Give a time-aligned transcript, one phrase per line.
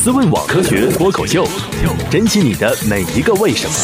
[0.00, 1.44] 思问网科学脱口秀，
[2.08, 3.74] 珍惜你的每一个为什么。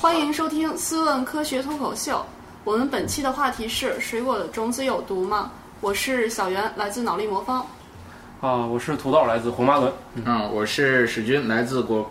[0.00, 2.18] 欢迎收听《思问科学脱口秀》。
[2.62, 5.50] 我们本期的话题是：水果的种子有毒吗？
[5.80, 7.66] 我是小袁，来自脑力魔方。
[8.40, 9.92] 啊，我是土豆，来自红麻轮。
[10.24, 12.08] 嗯，我是史军，来自果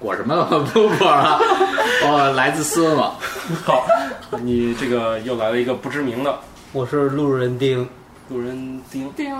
[0.00, 1.40] 果什么不果了？
[2.02, 3.14] 我 来自思问网。
[3.64, 3.86] 好，
[4.42, 6.36] 你这个又来了一个不知名的
[6.72, 7.88] 我是路人丁，
[8.28, 9.32] 路人丁病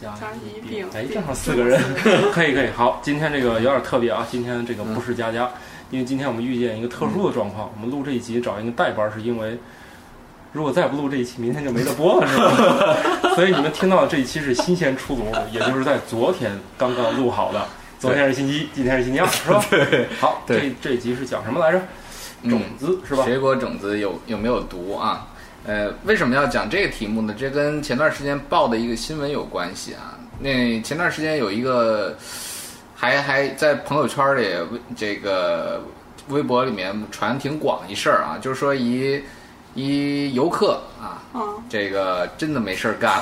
[0.00, 1.80] 加加一病哎，正好四个人，
[2.30, 2.68] 可以可以。
[2.68, 5.50] 好，今天这个有点特别啊，今天这个不是佳佳，
[5.90, 9.58] 因为今天我们遇见一个特殊的状况，我们录这一集找一个代班，是因为
[10.52, 13.32] 如果再不录这一期，明天就没得播了，是吧？
[13.34, 17.66] 所以你们听到的这一期是新鲜出炉，也就是在昨天刚刚录好的。
[17.98, 19.64] 昨天是星期一，今天是星期二，是吧？
[19.70, 21.80] 对，好，这这一集是讲什么来着？
[22.50, 23.24] 种子是吧？
[23.24, 25.28] 水果种子有有没有毒啊？
[25.66, 27.34] 呃，为什么要讲这个题目呢？
[27.36, 30.16] 这跟前段时间报的一个新闻有关系啊。
[30.38, 32.16] 那前段时间有一个
[32.94, 34.48] 还还在朋友圈里
[34.96, 35.82] 这个
[36.28, 39.20] 微博里面传挺广一事儿啊，就是说一
[39.74, 43.20] 一游客啊，嗯，这个真的没事儿干，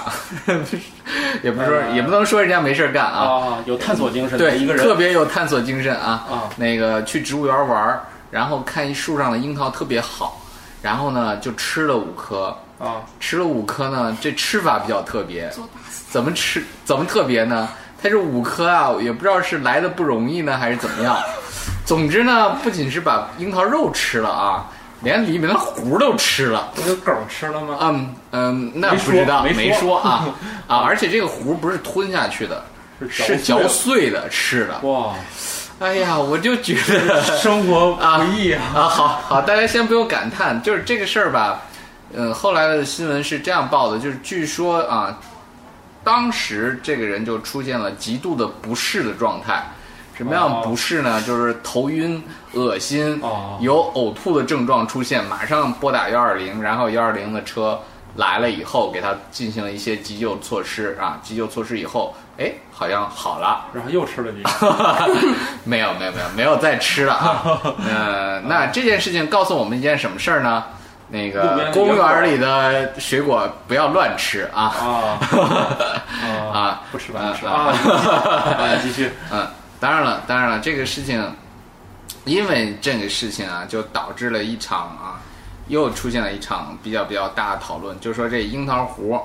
[1.43, 6.27] 也不是说也不能说人家没事儿干啊，啊，有探索精神对，一个人特别有探索精神啊。
[6.31, 10.41] 啊那个去植物园玩儿，然后看一树上的樱桃特别好，
[10.85, 15.51] 然后呢就吃了五颗，啊吃了五颗呢，这吃法比较特别，
[16.11, 17.67] 怎么吃怎么特别呢？
[18.03, 21.17] 它这五颗啊，也不知道是来的不容易呢，还是怎么样。
[21.87, 24.67] 总之呢，不仅是把樱桃肉吃了啊，
[25.01, 26.71] 连里面的核都吃了。
[26.77, 27.79] 那个狗吃了吗？
[27.81, 30.29] 嗯嗯，那不知道，说没没说说啊
[30.69, 30.77] 啊！
[30.85, 32.63] 而且这个核不是吞下去的，
[33.09, 34.79] 是嚼嚼碎的吃的。
[34.87, 35.15] 哇，
[35.81, 38.63] 哎呀，我就觉得 生活啊不易啊！
[38.75, 41.63] 啊，好好，大家先不用感叹，就是这个事儿吧。
[42.15, 45.19] 嗯，后来的新闻是这样报的，就是据说啊，
[46.05, 49.65] 当时这个人就出现了极度的不适的状态。
[50.17, 51.21] 什么样不适呢？
[51.23, 52.23] 就是头晕、
[52.53, 57.81] 恶心，哦有呕吐的症状出现，马上拨打幺二零，然后幺二零的车
[58.17, 61.19] 来了以后，给他进行了一些急救措施啊。
[61.23, 63.67] 急救措施以后，哎，好像好了。
[63.73, 65.11] 然后又吃了一个，
[65.65, 67.61] 没有没有没有没有再吃了啊。
[67.89, 70.65] 呃，那这件事情告诉我们一件什么事儿呢？
[71.09, 75.19] 那个公园里的水果不要乱吃啊啊
[76.51, 76.81] 啊！
[76.91, 77.53] 不吃吧，啊不吃啊！
[78.59, 79.47] 啊， 继续嗯，
[79.79, 81.23] 当然了，当然了，这个事情，
[82.25, 85.21] 因为这个事情啊，就导致了一场啊，
[85.69, 89.21] 又出现了一场比较比较大的讨论，就是说这樱桃核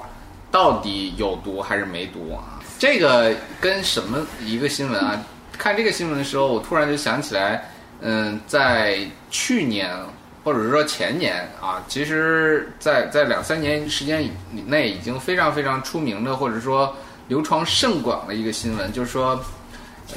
[0.52, 2.60] 到底有毒还是没毒啊？
[2.78, 5.22] 这个跟什么一个新闻啊？
[5.58, 7.70] 看这个新闻的时候，我突然就想起来，
[8.02, 9.00] 嗯，在
[9.30, 9.90] 去年
[10.44, 14.32] 或者是说前年啊，其实在在两三年时间以
[14.66, 16.96] 内，已经非常非常出名的，或者说
[17.28, 19.40] 流传甚广的一个新闻，就是说。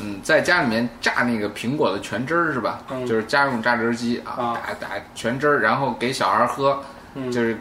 [0.00, 2.80] 嗯，在家里面榨那个苹果的全汁儿是吧？
[2.90, 6.82] 嗯就是家用榨汁机啊，啊打打全汁儿，然后给小孩儿喝。
[7.14, 7.56] 嗯就是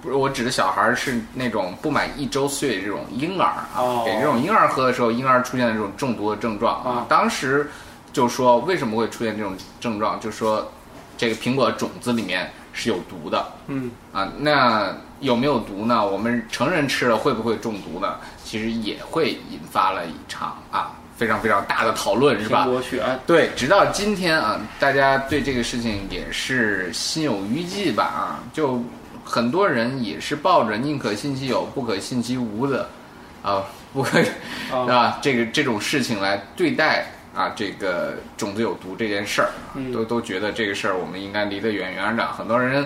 [0.00, 7.68] 不是我指的小孩儿是那种不满一周岁的这种婴儿啊，哦给这种婴儿喝的时候，婴儿出现的这种中毒的症状啊当时
[8.12, 10.70] 就说为什么会出现这种症状，就说
[11.16, 13.44] 这个苹果种子里面是有毒的。
[13.66, 16.04] 嗯啊，那有没有毒呢？
[16.06, 18.16] 我们成人吃了会不会中毒呢？
[18.44, 28.82] 其实也会引发了一场啊非常非常大的讨论，是吧过去啊对，直到今天啊，大家对这个事情也是心有余悸吧啊，就
[29.24, 32.88] 很多人也是抱着宁可信其有，不可信其无的
[33.40, 33.62] 啊，
[33.94, 35.18] 不可啊是吧？
[35.22, 37.06] 这个这种事情来对待
[37.36, 39.50] 啊，这个种子有毒这件事儿
[39.92, 42.26] 都都觉得这个事儿我们应该离得远远的。
[42.32, 42.84] 很多人，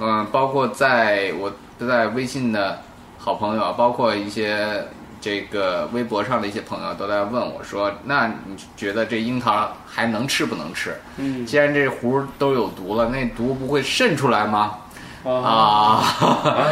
[0.00, 2.82] 嗯、包括在我在微信的
[3.18, 4.84] 好朋友啊，包括一些
[5.20, 10.96] 这个微博上的一些朋友都在问我说：“那你觉得这樱桃还能吃不能吃？
[11.16, 14.78] 嗯既然这核都有毒了，那毒不会渗出来吗？”
[15.24, 16.02] 啊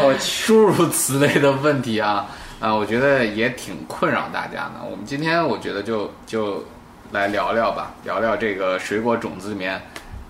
[0.03, 0.15] 我
[0.47, 2.27] 诸如此类的问题啊，
[2.61, 4.75] 啊，我觉得也挺困扰大家的。
[4.89, 6.65] 我们今天我觉得就就
[7.13, 9.83] 来聊聊吧，聊聊这个水果种子里面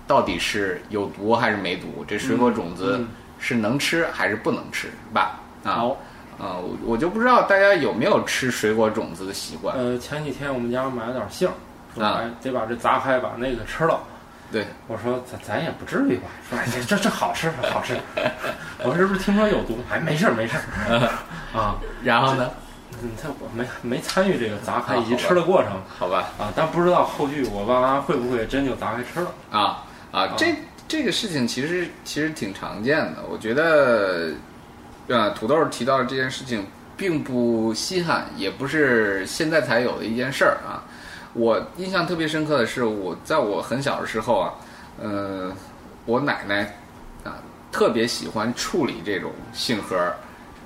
[0.07, 2.03] 到底是有毒还是没毒？
[2.07, 3.07] 这水果种子嗯
[3.39, 5.39] 是能吃还是不能吃，是吧？
[5.63, 5.85] 啊，
[6.37, 9.75] 好，啊，我我就不知道大家有没有吃水果种子的习惯。
[9.77, 11.47] 呃，前几天我们家买了点杏
[11.99, 13.99] 啊哎得把这砸开，把那个吃了。
[14.51, 17.95] 对，我说咱咱也不至于吧，说哎这这这好吃好吃。
[18.83, 19.77] 我说是不是听说有毒？
[19.91, 21.09] 哎，没事儿没事儿。
[21.57, 22.49] 啊，然后呢？
[23.03, 29.31] 嗯，他我没没参与这个砸开以及吃的过程好吧，啊，但不知道后续我爸妈会不会真就砸开吃了。
[29.51, 30.55] 啊啊，这
[30.87, 33.17] 这个事情其实其实挺常见的。
[33.29, 34.31] 我觉得，
[35.07, 36.65] 呃，土豆提到的这件事情
[36.95, 40.83] 并不稀罕，也不是现在才有的一件事儿啊。
[41.33, 44.53] 我印象特别深刻的是，我在我很小的时候啊，
[45.01, 45.51] 呃，
[46.05, 46.75] 我奶奶
[47.23, 47.37] 啊
[47.71, 50.15] 特别喜欢处理这种杏核儿，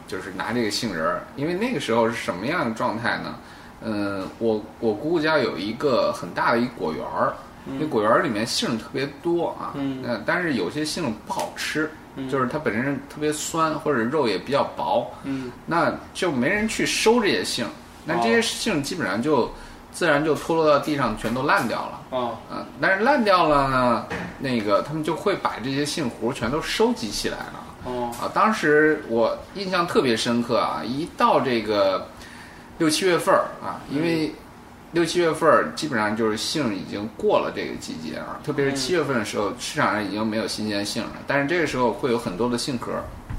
[0.08, 3.36] 就是拿这个杏仁儿，因为那个时候是什么样的状态呢？
[3.84, 7.34] 嗯，我我姑姑家有一个很大的一果园儿，
[7.66, 12.30] 那果园儿里面杏特别多啊，嗯呃但是有些杏不好吃，嗯。
[12.30, 15.52] 就是它本身特别酸，或者肉也比较薄，嗯。
[15.66, 17.66] 那就没人去收这些杏，
[18.06, 19.52] 那这些哦杏基本上就
[19.92, 22.02] 自然就脱落到地上，全都烂掉了。
[22.12, 22.38] 哦。
[22.50, 24.06] 啊，但是烂掉了呢，
[24.40, 27.64] 那个他们就会把这些杏核全都收集起来了。
[27.86, 28.12] 哦。
[28.22, 32.08] 啊，当时我印象特别深刻啊，一到这个
[32.78, 34.34] 六七月份儿啊，因为
[34.92, 42.92] 六七月份儿基本上就是杏已经过了这个季节啊，特别是七月份的时候，市场上已经没有新鲜杏了，但是这个时候会有很多的杏核，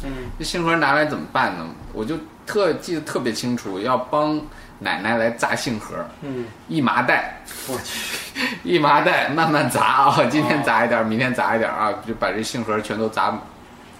[0.03, 1.67] 嗯这杏核拿来怎么办呢？
[1.93, 2.17] 我就
[2.47, 4.41] 特记得特别清楚，要帮
[4.79, 13.39] 奶奶来砸杏核，嗯，一麻袋，我去， 一麻袋慢慢砸啊，今天砸一点儿，明天砸一点儿啊，就把这杏核全都砸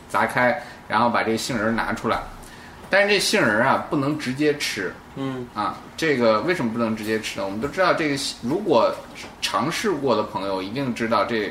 [0.09, 0.59] 砸开，
[0.89, 2.19] 然后把这杏仁儿拿出来。
[2.93, 5.79] 但是这杏仁儿啊，不能直接吃嗯啊。
[5.97, 7.47] 这个为什么不能直接吃呢？
[7.47, 8.95] 我们都知道，这个如果
[9.41, 11.51] 尝试过的朋友一定知道，这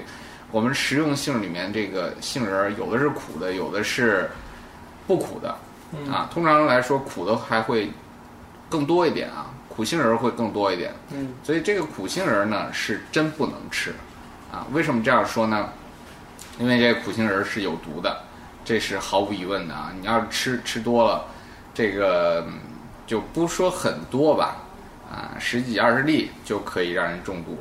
[0.51, 4.29] 我们食用杏里面这个杏仁儿有的是苦的，有的是
[5.07, 5.57] 不苦的
[5.93, 6.29] 嗯啊。
[6.31, 7.89] 通常来说，苦的还会
[8.69, 10.93] 更多一点啊，苦杏仁儿会更多一点。
[11.11, 13.95] 嗯所以这个苦杏仁儿呢是真不能吃，
[14.51, 15.69] 啊，为什么这样说呢？
[16.59, 18.21] 因为这个苦杏仁儿是有毒的，
[18.71, 19.91] 这是毫无疑问的啊。
[19.99, 21.25] 你要是吃吃多了，
[21.73, 22.53] 这个嗯
[23.05, 24.55] 就不说很多吧，
[25.11, 27.57] 啊，十几二十粒就可以让人中毒。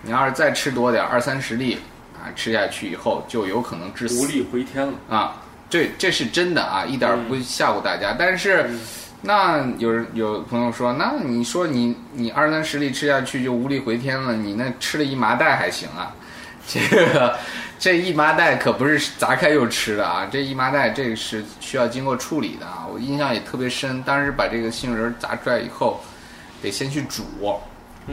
[0.00, 1.78] 你要是再吃多点儿，二三十粒
[2.14, 4.22] 啊，吃下去以后就有可能致死。
[4.22, 4.94] 无力回天了。
[5.10, 5.36] 啊，
[5.68, 8.16] 这这是真的啊，一点儿不吓唬大家。
[8.18, 8.70] 但是，
[9.20, 16.16] 那有人有朋友说，那你说你你二三十粒吃下去就无力回天了，你那吃了一麻袋还行啊？
[16.68, 17.38] 这个
[17.78, 22.86] 这一麻袋可不是砸开就吃的啊，这一麻袋这个是需要经过处理的啊。
[22.92, 26.00] 我印象也特别深，当时把这个杏仁儿砸出来以后，
[26.60, 27.22] 得先去煮。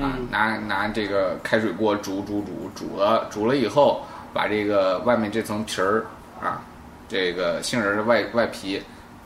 [0.01, 4.03] 啊，拿拿这个开水锅煮煮煮煮了，煮了以后，
[4.33, 6.03] 把这个外面这层皮儿
[6.41, 6.61] 啊，
[7.07, 8.81] 这个杏仁儿的外外皮，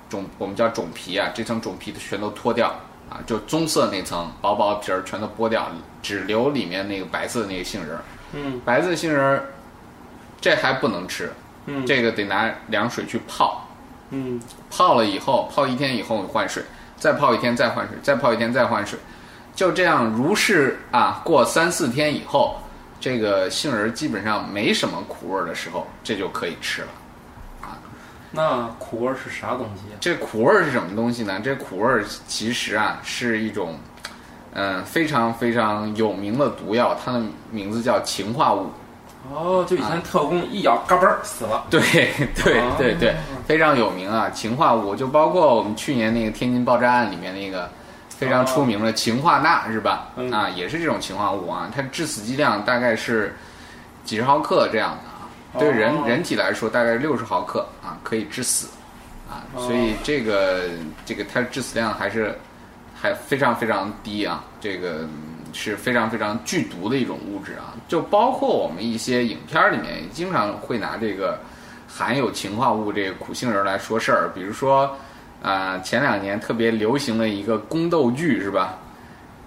[0.10, 2.68] 种我们叫种皮啊，这层种皮全都脱掉
[3.10, 5.72] 啊，就棕色那层薄薄的皮儿全都剥掉，
[6.04, 8.04] 只留里面那个白色的那个杏仁儿。
[8.34, 9.46] 嗯白色杏仁儿，
[10.42, 11.32] 这还不能吃，
[11.66, 13.68] 嗯这个得拿凉水去泡，
[14.10, 14.40] 嗯
[14.70, 16.64] 泡了以后，泡一天以后换水，
[16.98, 18.98] 再泡一天再换水，再泡一天再换水，
[19.56, 22.60] 就这样如是啊，过三四天以后，
[23.00, 26.88] 这个杏仁儿基本上没什么苦味儿的时候，这就可以吃了。
[27.62, 27.78] 啊
[28.30, 29.98] 那苦味儿是啥东西呀？
[30.02, 31.40] 这苦味儿是什么东西呢？
[31.42, 33.80] 这苦味儿其实啊是一种，
[34.60, 37.22] 嗯、非常非常有名的毒药，它的
[37.52, 38.70] 名字叫氰化物。
[39.32, 41.66] 哦，就以前特工一咬，嘎嘣儿死了。
[41.70, 41.82] 对
[42.44, 43.16] 对啊对对，
[43.46, 44.30] 非常有名啊！
[44.34, 47.70] 氰化物就包括我们去年那个天津爆炸案里面那个
[48.10, 50.08] 非常出名的氰化钠是吧？
[50.16, 53.36] 嗯啊，也是这种氰化物啊，它致死剂量大概是
[54.06, 58.70] 几十毫克这样的啊，对人哦人体来说大概六十毫克啊，可以致死
[59.30, 60.62] 啊，哦所以这个
[61.06, 62.34] 这个它致死量还是
[63.00, 65.10] 还非常非常低啊，这个嗯
[65.54, 71.40] 是非常非常剧毒的一种物质啊，就包括我们一些影片儿里面也经常会拿这个
[71.88, 74.96] 含有氰化物这个苦杏仁儿来说事儿，比如说，
[75.42, 78.78] 呃，前两年特别流行的一个宫斗剧是吧，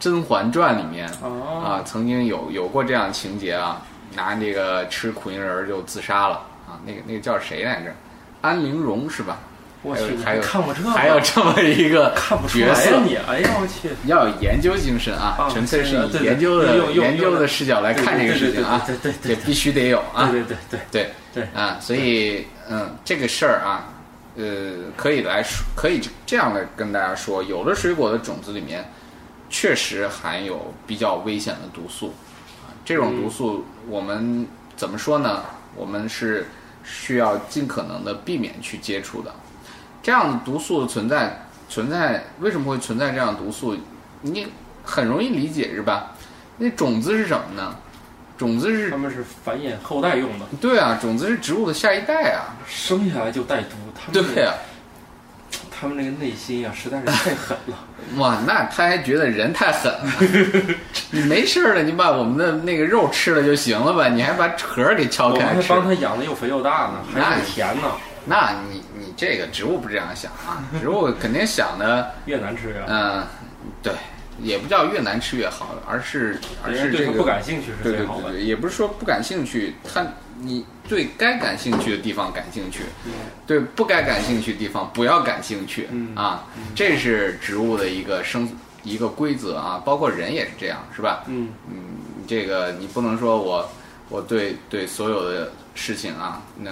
[0.03, 3.83] 《甄嬛传》里面哦啊，曾经有有过这样情节啊，
[4.17, 7.93] 拿这个吃苦杏仁儿就自杀了啊，那个那个叫谁来着？
[8.41, 9.39] 安陵容是吧？
[9.83, 10.83] 我去，还有还有看过这？
[10.91, 13.17] 还有这么一个看不出角色来呀，你？
[13.17, 13.89] 哎呀，我去！
[14.07, 23.89] 要有研究精神啊，啊纯粹是以研究的研究的视角来看这个事情啊，对对这必须得有啊，对对对对，对对啊，所以嗯，这个事儿啊，
[24.37, 28.85] 呃，可以来说，可以这样的跟大家说，有的水果的种子里面
[29.49, 32.13] 确实含有比较危险的毒素
[32.63, 34.47] 啊，这种毒素我们
[34.77, 35.43] 怎么说呢？
[35.75, 36.47] 我们是
[36.85, 39.33] 需要尽可能的避免去接触的。
[40.03, 43.77] 这样的毒素的存在，存在为什么会存在这样的毒素？
[44.23, 44.47] 你
[44.85, 46.13] 很容易理解是吧？
[46.59, 47.75] 那种子是什么呢？
[48.37, 52.57] 种子是他们是繁衍后代用的，对啊，种子是植物的下一代啊。
[52.67, 53.77] 生下来就带毒。
[53.95, 54.55] 他们对啊，
[55.71, 57.77] 他们那个内心呀，实在是太狠了。
[58.17, 60.13] 哇，那他还觉得人太狠了。
[61.11, 64.09] 你没事了，你把我们的那个肉吃了就行了吧？
[64.09, 65.69] 你还把壳儿给敲我们开吃？
[65.69, 67.93] 还帮他养的又肥又大呢，还那很甜呢。
[68.25, 72.87] 那你你这个植物不这样想啊，植物肯定想的， 越难吃越好。
[72.89, 73.25] 嗯，
[73.83, 73.93] 对，
[74.41, 78.23] 也不叫越难吃越好，而是而是这个不感兴趣是对最好的。
[78.25, 80.07] 对对对，也不是说不感兴趣，它
[80.39, 82.85] 你对该感兴趣的地方感兴趣，
[83.47, 88.51] 对不该感兴趣的地方不要感兴趣、嗯啊，这是植物的一个生
[88.83, 91.25] 一个规则啊，包括人也是这样，是吧？
[91.27, 91.75] 嗯嗯，
[92.27, 93.69] 这个你不能说我
[94.09, 96.71] 我对对所有的事情啊，那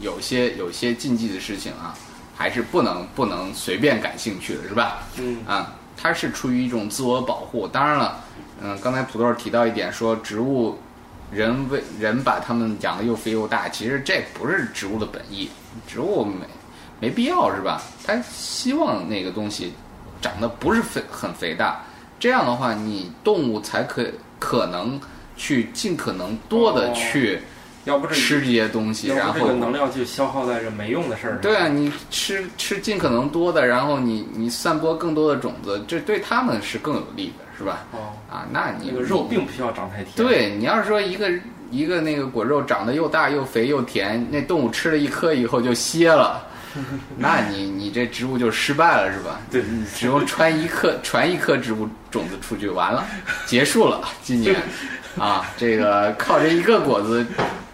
[0.00, 1.94] 有些有些禁忌的事情啊，
[2.36, 5.02] 还是不能不能随便感兴趣的，是吧？
[5.18, 7.68] 嗯啊，它是出于一种自我保护。
[7.68, 8.20] 当然了，
[8.60, 10.78] 嗯，刚才土豆提到一点，说植物
[11.30, 15.50] 人为人把它们养的又肥又大，其实这不是植物的本意，
[15.86, 16.46] 植物没
[17.00, 17.82] 没必要是吧？
[18.04, 19.72] 它希望那个东西
[20.20, 21.82] 长得不是肥很肥大，
[22.18, 24.06] 这样的话，你动物才可
[24.38, 25.00] 可能
[25.36, 27.40] 去尽可能多的哦去
[27.84, 31.40] 要不这吃这些东西，然后这个能量就消耗在这没用的事儿上。
[31.40, 37.84] 对啊，你吃吃尽可能多的，然后你你散播更多的种子，这对他们是更有利的，是吧？
[37.92, 41.30] 哦，啊，那你那个肉并不需要长太甜。，对你要是说一个
[41.70, 46.46] 一个那个果肉长得又大又肥又甜，那动物吃了一颗以后就歇了，
[47.18, 49.40] 那你你这植物就失败了，是吧？
[49.50, 53.04] 对你只用传一颗传一颗植物种子出去，完了，
[53.46, 54.54] 结束了，今年
[55.18, 57.26] 啊，这个靠这一个果子，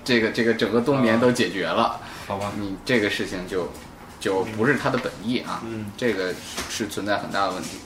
[0.09, 2.01] 这个这个整个冬眠都解决了。
[2.27, 2.51] 好吧。
[2.57, 3.69] 你这个事情就
[4.19, 6.35] 就不是它的本意啊，嗯这个
[6.71, 7.77] 是存在很大的问题。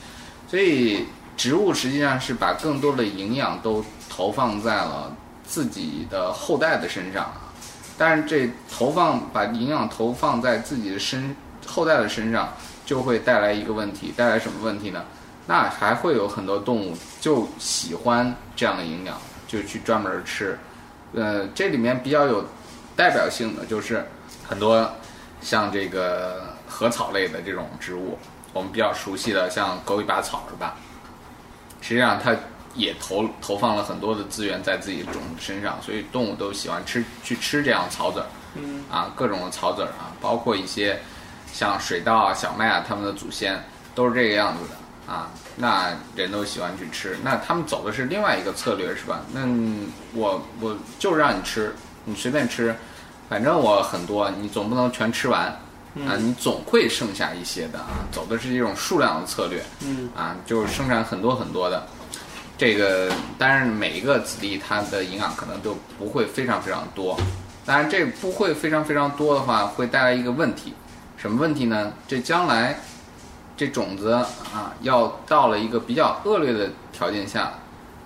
[0.47, 5.13] 所以植物实际上是把更多的营养都投放在了
[5.43, 7.51] 自己的后代的身上啊，
[7.97, 11.35] 但是这投放把营养投放在自己的身
[11.67, 12.53] 后代的身上，
[12.85, 15.03] 就会带来一个问题，带来什么问题呢？
[15.45, 20.57] 那还会有很多动物就喜欢这样的营养，就去专门吃。
[21.13, 22.45] 呃，这里面比较有
[22.95, 24.05] 代表性的就是
[24.47, 24.89] 很多
[25.41, 28.17] 像这个禾草类的这种植物，
[28.51, 30.75] 我们比较熟悉的像狗尾巴草是吧？
[31.81, 32.35] 实际上它
[32.75, 38.25] 也投投放了很多的资源在自己的种子身上，所以动物都喜欢吃去吃这样草籽儿。
[38.55, 40.99] 嗯啊，各种的草籽儿啊，包括一些
[41.51, 44.75] 像水稻啊、小麦啊，它们的祖先都是这个样子的
[45.07, 45.29] 啊。
[45.55, 49.21] 那人都喜欢去吃，那他们走的是另外一个策略，是吧？
[49.31, 49.41] 那
[50.13, 52.75] 我我就让你吃，你随便吃，
[53.29, 55.45] 反正我很多，你总不能全吃完
[56.07, 58.05] 啊，你总会剩下一些的啊。
[58.11, 61.85] 走的是一种数量的策略，嗯啊，就是生产很多很多的。
[62.57, 67.19] 这个当然每一个子粒它的营养可能都不会非常非常多，
[67.65, 70.73] 当然这不会非常非常多的话，会带来一个问题，
[71.17, 71.91] 什么问题呢？
[72.07, 72.79] 这将来
[73.55, 77.53] 这种子啊，要到了一个比较恶劣的条件下，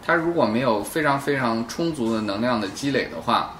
[0.06, 3.54] 它如果没有非常非常充足的能量的积累的话，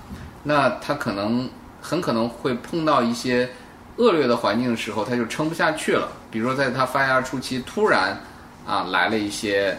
[0.44, 1.50] 那它可能
[1.82, 3.50] 很可能会碰到一些
[3.98, 6.10] 恶劣的环境的时候，它就撑不下去了。
[6.30, 8.20] 比如说在它发芽初期，突然
[8.66, 9.78] 啊来了一些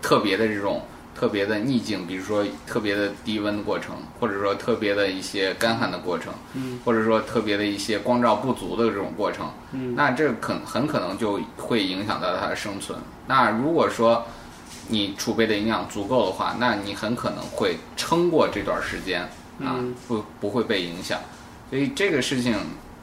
[0.00, 0.82] 特别的这种
[1.22, 12.98] 特别的逆境，比如说特别的低温的过程，或者说特别的一些干旱的过程，嗯，或者说特别的一些光照不足的这种过程，嗯那这可很可能就会影响到它的生存。
[13.28, 14.26] 那如果说
[14.88, 19.22] 你储备的营养足够的话，那你很可能会撑过这段时间
[19.60, 21.20] 啊嗯，不不会被影响。
[21.70, 22.56] 所以这个事情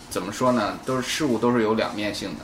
[0.10, 0.78] 怎么说呢？
[0.86, 2.44] 都是事物都是有两面性的，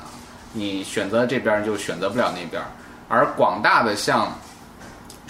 [0.53, 2.71] 你选择这边儿就选择不了那边儿。
[3.09, 4.33] 而广大的像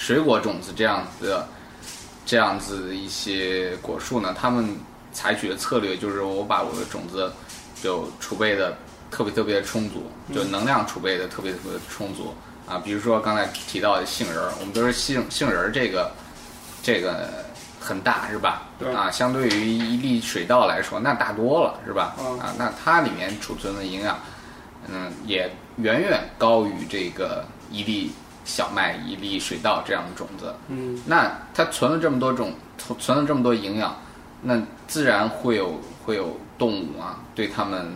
[0.05, 1.47] 水果种子这样子的
[2.27, 4.77] 这样子的一些果树呢，他们
[5.11, 7.33] 采取的策略就是我把我的种子
[7.81, 8.77] 就储备的
[9.09, 12.35] 特别特别的充足，就能量储备的特别特别充足
[12.67, 12.77] 啊。
[12.77, 16.11] 比如说刚才提到的杏仁儿，我们都是杏杏仁儿这个
[16.83, 17.27] 这个
[17.79, 18.61] 很大是吧？
[18.77, 22.15] 对啊，相对于一粒水稻来说，那大多了是吧？
[22.19, 24.19] 嗯啊，那它里面储存的营养，
[24.87, 28.11] 嗯，也远远高于这个一粒
[28.45, 30.55] 小麦、一粒水稻这样的种子。
[30.69, 33.93] 嗯那它存了这么多种，存存了这么多营养，
[34.41, 37.91] 那自然会有会有动物啊，对它们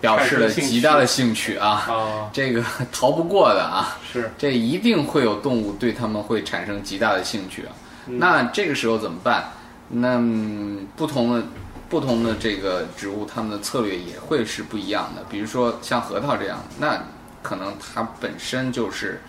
[0.00, 7.72] 表示了极大的兴趣啊，啊，这个 逃不过的啊，是这一定会有动物对它们会产生极大的兴趣啊。
[8.06, 9.50] 嗯那这个时候怎么办？
[9.88, 11.42] 那、嗯不同的
[11.88, 15.24] 不同的这个植物，它们的策略也会是不一样的。
[15.30, 17.02] 比如说像核桃这样，那
[17.42, 19.22] 可能它本身就是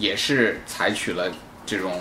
[0.00, 1.30] 也是采取了
[1.64, 2.00] 这种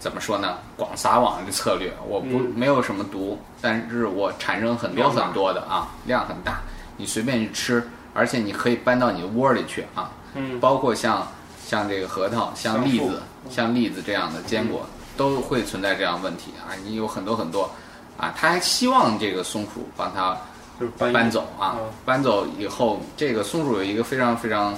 [0.00, 1.92] 怎么说呢，广撒网的策略。
[2.08, 6.60] 我不、嗯没有什么毒，但是我产生很多很多的啊，量很大，
[6.96, 10.10] 你随便去吃，而且你可以搬到你的窝里去啊。
[10.34, 11.26] 嗯包括像
[11.66, 13.20] 像这个核桃、像栗子、
[13.50, 16.72] 像栗子这样的坚果，都会存在这样问题啊。
[16.84, 17.70] 你有很多很多，
[18.16, 20.36] 啊，他还希望这个松鼠帮他
[20.78, 24.74] 就是搬搬走啊嗯，搬走以后，这个松鼠有一个非常非常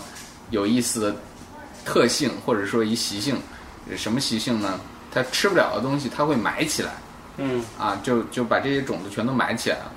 [0.51, 1.17] 有意思的
[1.85, 3.37] 特性，或者说一习性，
[3.97, 4.79] 什么习性呢？
[5.13, 6.93] 它吃不了的东西，它会埋起来
[7.37, 9.93] 嗯啊，就就把这些种子全都埋起来了。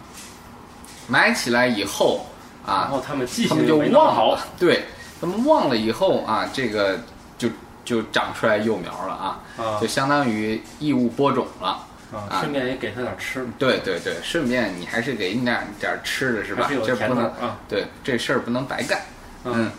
[1.07, 2.25] 埋起来以后
[2.65, 4.83] 啊然啊，后他们记性就忘好了，，对
[5.19, 6.99] 他们忘了以后啊，这个
[7.37, 7.49] 就
[7.83, 11.85] 就长出来幼苗了啊，啊就相当于异物播种了。
[12.13, 16.67] 啊，啊顺便也给他点吃的，对对对，顺便你还是给你点点吃的是吧？
[16.69, 19.01] 是这不能啊，对这事儿不能白干。
[19.45, 19.71] 嗯嗯，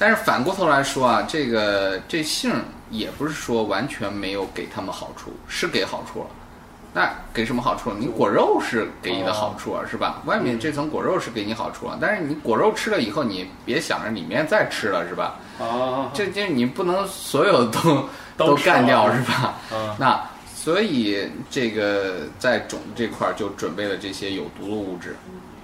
[0.00, 6.26] 但是反过头来说啊，这个这杏儿也不是说完全没有给他们好处，是给好处了。
[6.92, 7.92] 那给什么好处？
[7.92, 10.22] 你果肉是给你的好处啊，是吧？
[10.24, 15.36] 外面这层果肉是给你好处啊，但是你果肉吃了以后，你别想着里面再吃了，是吧？
[15.60, 19.54] 啊，这这你不能所有都 都干掉是吧？
[19.70, 20.18] 啊那
[20.52, 25.14] 所以这个在种子这块儿就准备了这些有毒的物质。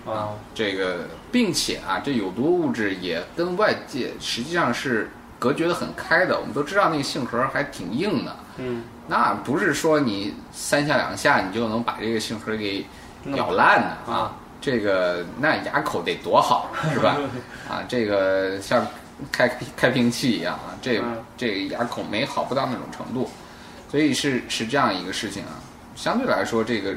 [0.06, 6.38] 啊这个，并且啊，这有毒物质也跟外界实际上是隔绝的很开的。
[6.38, 12.86] 我们都知道那个杏核还挺硬的，嗯，那不是说你三下两下你就能把这个杏核给
[13.34, 14.36] 咬烂的啊。
[14.58, 17.18] 这个那牙口得多好，是吧？
[17.68, 18.84] 啊，这个像
[19.30, 19.46] 开
[19.76, 23.30] 开瓶器一样啊，这嗯这牙口没好不到那种程度，
[23.90, 25.60] 所以是是这样一个事情啊。
[25.94, 26.94] 相对来说，这个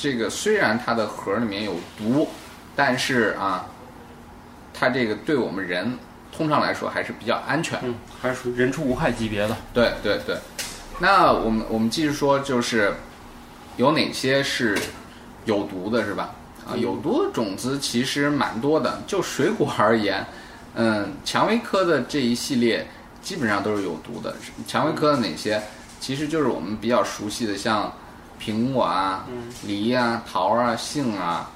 [0.00, 2.28] 这个虽然它的核里面有毒，
[2.76, 3.66] 但是啊，
[4.72, 5.98] 它这个对我们人
[6.30, 7.78] 通常来说还是比较安全。
[7.82, 10.36] 嗯，还是属于人畜无害级别的，对对对，
[11.00, 12.94] 那我们我们继续说，就是
[13.76, 14.78] 有哪些是
[15.46, 16.32] 有毒的，是吧？
[16.64, 19.02] 啊，有毒的种子其实蛮多的。
[19.06, 20.24] 就水果 而言，
[20.74, 22.86] 嗯，蔷薇科的这一系列
[23.20, 24.36] 基本上都是有毒的。
[24.66, 25.60] 蔷薇科的哪些？
[25.98, 27.92] 其实就是我们比较熟悉的，像
[28.40, 29.26] 苹果啊、
[29.64, 31.50] 梨啊、桃啊、杏啊。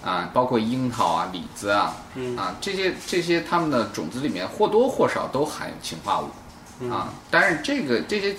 [0.00, 8.34] 啊，包括樱桃啊、李子啊，嗯啊，这些这些它们的种子里面或多或少都含有氰化物，啊，但是这个这些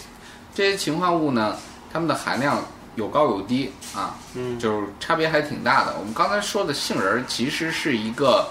[0.55, 1.57] 这些氰化物呢，
[1.91, 2.63] 它们的含量
[2.95, 5.93] 有高有低啊，嗯就是差别还挺大的。
[5.99, 8.47] 我们刚才说的杏仁儿其实是一个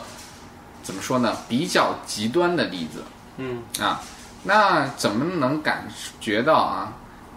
[0.82, 3.02] 怎么说呢，比较极端的例子
[3.38, 4.02] 嗯啊。
[4.44, 5.88] 那怎么能感
[6.20, 6.92] 觉到啊？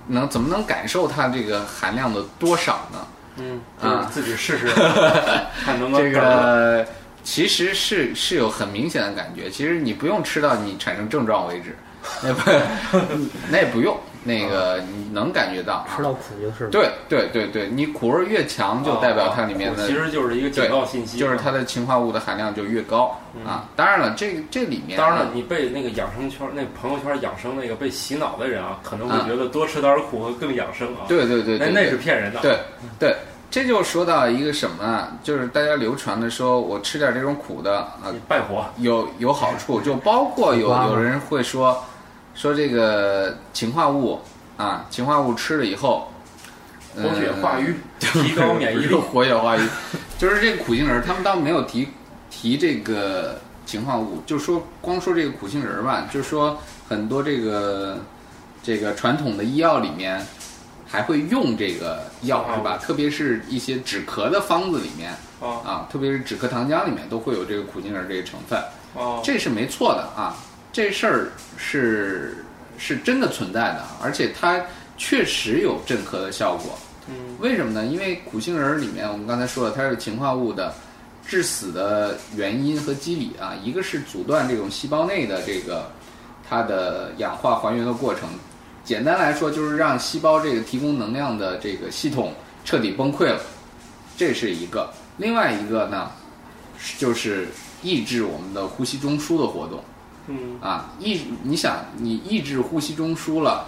[0.07, 3.07] 能怎么能感受它这个含量的多少呢？
[3.37, 4.67] 嗯，啊自己试试，
[5.63, 6.85] 看能不能这个
[7.23, 11.75] 其实是是有很明显的感觉，其实你不用吃到你产生症状为止，
[12.21, 12.51] 那不
[13.49, 16.69] 那也不用，那个你能感觉到啊吃到苦就是。
[16.69, 23.67] 对对对对，你苦味越强，就代表它里面的、哦其实就是一个警告信息，就是它的氰化物的含量就越高、啊。
[23.75, 31.07] 当然了，这个这里面当然了，你被那个养生圈、那朋友圈养生那个被洗脑的人啊，可能会觉得多吃点苦会更养生啊。
[31.07, 32.39] 对对对对那那是骗人的。
[32.41, 32.57] 对
[32.99, 33.15] 对，
[33.49, 35.11] 这就说到一个什么啊？
[35.23, 41.83] 就是大家流传的说，我吃点这种苦的啊，你败火，有有好处，就包括有有人会说
[42.41, 44.19] 说这个氰化物
[44.57, 46.11] 啊，氰化物吃了以后，
[46.95, 48.95] 活血化瘀， 呃提高免疫力。
[48.95, 49.69] 活血化瘀，
[50.17, 51.87] 就是这个苦杏仁儿，他们倒没有提
[52.31, 57.99] 提这个氰化物，就说光说这个苦杏仁儿吧，就说很多这个
[58.63, 60.25] 这个传统的医药里面
[60.87, 62.75] 还会用这个药是吧？
[62.81, 68.59] 特别是一些止咳的方子里面啊啊，特别是止咳糖浆里面都会有这个苦杏仁儿这个成分。
[68.95, 70.35] 哦，这是没错的啊，
[70.71, 72.45] 这事儿是
[72.77, 74.61] 是真的存在的，而且它
[74.97, 76.77] 确实有镇咳的效果。
[77.07, 77.85] 嗯为什么呢？
[77.85, 80.73] 因为苦杏仁儿里面，我们刚才说了，它是氰化物的
[81.27, 85.91] 致死的原因和机理啊，一个是阻断这种细胞内的这个
[86.47, 88.29] 它的氧化还原的过程，
[88.85, 93.41] 简单来说就是让细胞这个提供能量的这个系统彻底崩溃了，
[94.15, 94.89] 这是一个。
[95.17, 96.11] 另外一个呢，
[96.97, 97.47] 就是
[97.81, 99.83] 抑制我们的呼吸中枢的活动。
[100.27, 103.65] 嗯啊，抑你想你抑制呼吸中枢了，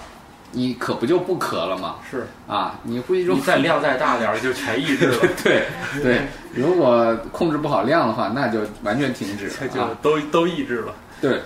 [0.51, 1.95] 你可不就不咳了吗？
[2.09, 5.65] 是，啊，你呼吸中你再量再大点儿就全抑制了， 对
[6.01, 6.21] 对，
[6.53, 9.89] 如果控制不好量的话，那就完全停止 这就啊。
[10.01, 10.93] 都都抑制了。
[11.19, 11.41] 对，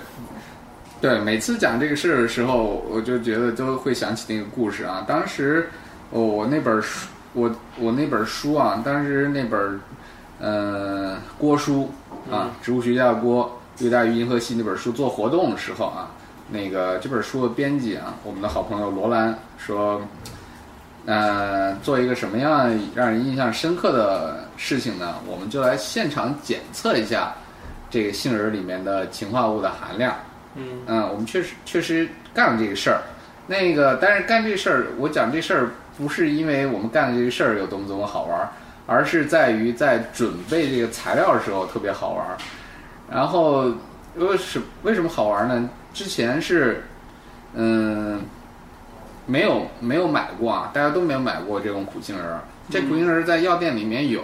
[0.99, 5.05] 对，每次讲这个事儿的时候，我就觉得都会想起那个故事啊。
[5.07, 5.69] 当时
[6.09, 9.79] 我我那本书，我我那本书啊，当时那本
[10.39, 11.91] 呃郭书
[12.31, 16.11] 啊，植物学家的郭六大于银河系那本书做活动的时候啊，
[16.49, 20.01] 那个这本书的编辑啊，我们的好朋友罗兰说。
[21.09, 25.15] 呃，做一个什么样让人印象深刻的事情呢？
[25.25, 27.33] 我们就来现场检测一下
[27.89, 30.13] 这个杏仁里面的氰化物的含量。
[30.55, 33.03] 嗯嗯，我们确实确实干了这个事儿。
[33.47, 38.49] 那个，但是干这事儿，我讲这事儿不是因为我们干的这个事儿有多么多么好玩儿，
[38.85, 42.37] 而是在于在准备这个材料的时候特别好玩儿。
[43.09, 43.71] 然后
[44.15, 45.69] 为什为什么好玩呢？
[45.93, 46.83] 之前是
[47.53, 48.21] 嗯
[49.25, 52.41] 没有没有买过啊，大家都没有买过这种苦杏仁儿。
[52.69, 54.21] 这苦杏仁儿在药店里面有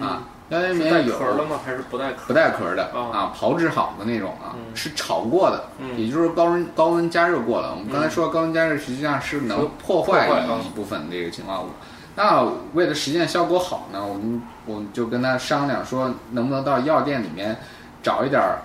[0.00, 1.60] 啊，药店里面有壳的吗？
[1.64, 2.28] 还是不带壳？
[2.28, 7.70] 不带壳的啊啊，炮制好的那种啊，嗯是炒过的，嗯也就是高温高温加热过的。
[7.70, 11.66] 我们刚才说高温加热实际上是能破坏一部分这个氰化物。
[12.14, 17.56] 那为了实现效果好呢，我们我们就跟他商量说，能不能到药店里面
[18.02, 18.58] 找一点儿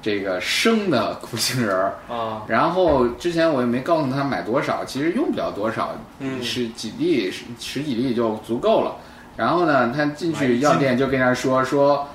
[0.00, 1.94] 这个生的苦杏仁儿。
[2.08, 5.90] 啊，然后之前我也没告诉他买多少，其实用不了多少，
[6.20, 8.96] 嗯十几粒十十几粒就足够了。
[9.36, 12.08] 然后呢，他进去药店就跟他说说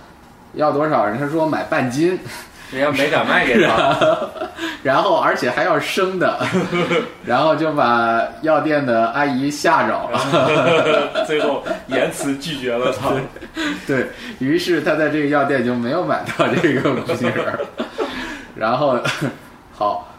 [0.54, 2.20] 要多少，人他说买半斤，
[2.72, 4.20] 人家没敢卖给他。
[4.84, 6.40] 然后而且还要生的，
[7.26, 11.24] 然后就把药店的阿姨吓着了。
[11.26, 13.10] 最后言辞拒绝了他。
[13.88, 17.60] 对于是，他在这个药店就没有买到这个苦杏仁儿，
[18.56, 19.00] 然后
[19.76, 20.10] 好。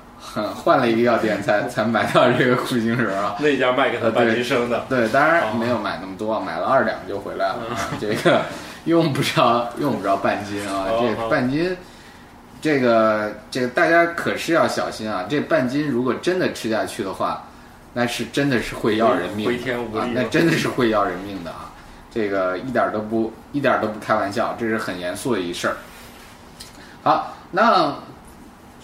[0.56, 7.54] 换了一个药店才才买到这个苦杏仁儿啊，那家卖给他半斤生的，对，当然哦没有买那么多，买了二两就回来了。
[7.70, 8.40] 啊这个
[8.84, 11.76] 用不着用不着半斤啊，好这半斤，
[12.64, 15.26] 这个这个大家可是要小心啊！
[15.28, 17.46] 这半斤如果真的吃下去的话，
[17.92, 21.70] 那是真的是会要人命的，回天无力啊，那真的是会要人命的啊！
[22.10, 25.76] 这个一点都不一点都不开玩笑，这是很严肃的一事儿。
[27.02, 27.94] 好，那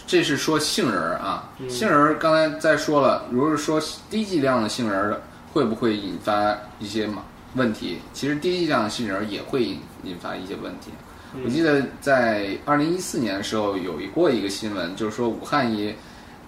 [0.07, 5.23] 这是说杏仁儿啊，嗯杏仁儿刚才再说了，如果是说低剂量的杏仁儿
[5.55, 7.23] 会不会引发一些嘛
[7.55, 8.03] 问题？
[8.13, 10.91] 其实低剂量的杏仁儿也会引引发一些问题。
[11.35, 15.95] 嗯我记得在二零一四年的时候有一过一个新闻，就是说武汉一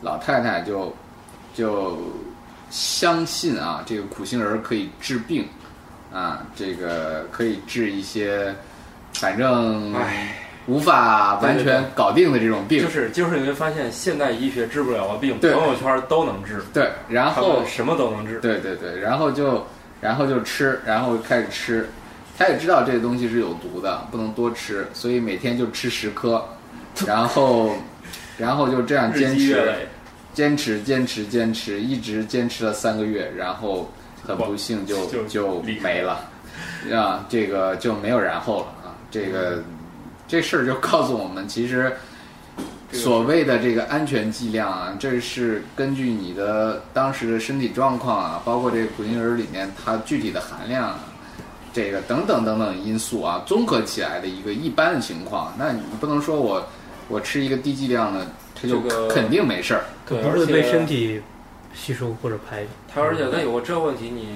[0.00, 0.94] 老太太就
[1.54, 1.98] 就
[2.70, 5.46] 相信啊，这个苦杏仁儿可以治病
[6.12, 8.54] 啊，这个可以治一些
[9.12, 12.88] 反正唉无法完全搞定的这种病就。
[12.88, 18.38] 是就是你会发现现代医学治不了的病，朋友圈都能治，对，然后们什么都能治。
[18.40, 19.66] 对对对，然后就
[20.00, 21.88] 然后就吃，然后开始吃，
[22.38, 26.44] 他也知道这个东西是有毒的，不能多吃，所以每天就吃十颗，
[27.06, 27.74] 然后
[28.36, 29.88] 然后就这样坚持，
[30.34, 33.90] 坚持坚持坚持，一直坚持了三个月，然后
[34.26, 36.28] 很不幸就就就没了，
[36.92, 39.62] 啊，这个就没有然后了啊，这个
[40.26, 41.92] 这事儿就告诉我们，其实。
[42.94, 51.00] 所谓的这个安全剂量啊，这是根据你的当时的身体状况啊，包括这个苦杏仁儿里面它具体的含量啊，
[51.72, 55.52] 这个等等等等因素啊，综合起来的一个一般的情况。
[55.58, 56.66] 那你不能说我
[57.08, 59.84] 我吃一个低剂量的，它就这个肯定没事儿。
[60.06, 61.20] 对，而且不会被身体
[61.74, 62.68] 吸收或者排的。
[62.92, 64.28] 它而且它有个这个问题，你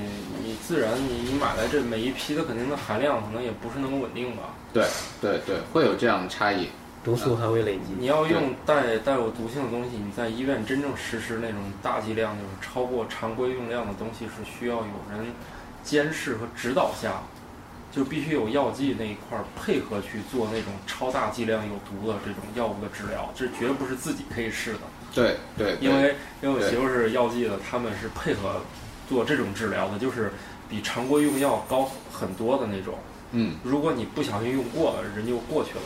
[0.43, 4.55] 你自然你你买来这每一批的肯定的含量可能也不是那么稳定吧。
[4.73, 4.85] 对
[5.21, 6.69] 对对，会有这样的差异。
[7.05, 7.95] 毒素还会累积。
[7.97, 15.25] 你要用带带有毒性的东西，你在医院真正实施那种大剂量就是超过常规用量的东西，是需要有人
[15.87, 17.23] 监视和指导下，
[17.93, 24.81] 就必须有药剂那一块儿配合去做那种超大剂量有毒的这种药物的治疗，这绝不是自己可以试的。
[25.15, 28.61] 对对，因为因为我媳妇是药剂的，他们是配合
[29.09, 30.33] 做这种治疗的，就是
[30.69, 32.99] 比常规用药高很多的那种。
[33.33, 35.81] 嗯如果你不小心用过了，人就过去了。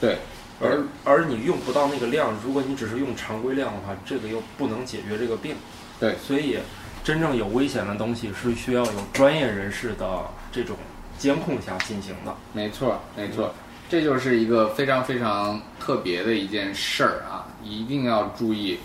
[0.00, 0.18] 对
[0.60, 5.56] 而而你用不到那个量，如果你只是用常规量的话，这个又不能解决这个病。
[5.98, 6.58] 对所以
[7.06, 10.76] 真正有危险的东西是需要有专业人士的这种
[11.16, 12.34] 监控下进行的。
[12.52, 13.54] 没错，没错，
[13.88, 18.80] 这就是一个非常非常特别的一件事儿啊，一定要注意。